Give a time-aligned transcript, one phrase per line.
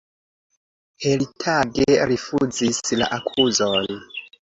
[1.05, 3.97] Heritage rifuzis la akuzon.